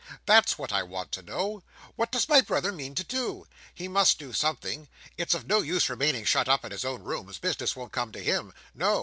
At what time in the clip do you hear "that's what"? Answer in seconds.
0.25-0.73